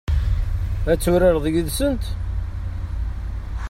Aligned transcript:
Ad 0.91 0.99
turareḍ 0.99 1.45
yid-sent? 1.53 2.03